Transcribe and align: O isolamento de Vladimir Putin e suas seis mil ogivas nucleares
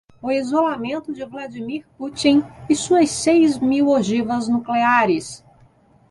O 0.19 0.31
isolamento 0.31 1.13
de 1.13 1.23
Vladimir 1.23 1.85
Putin 1.95 2.41
e 2.67 2.73
suas 2.75 3.11
seis 3.11 3.59
mil 3.59 3.87
ogivas 3.89 4.47
nucleares 4.47 5.45